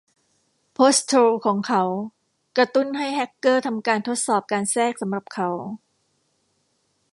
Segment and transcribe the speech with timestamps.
[0.73, 1.83] โพสต์โทรลล์ของเขา
[2.57, 5.49] กระตุ้นให้แฮกเกอร์ทำการทดสอบการแทรกสำหรับเขา